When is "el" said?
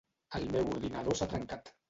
0.39-0.47